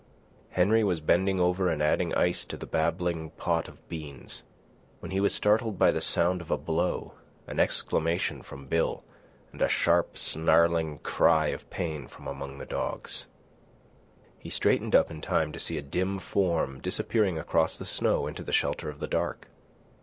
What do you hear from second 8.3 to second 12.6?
from Bill, and a sharp snarling cry of pain from among